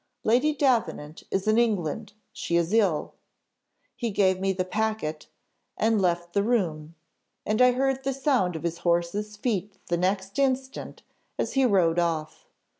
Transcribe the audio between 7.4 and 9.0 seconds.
and I heard the sound of his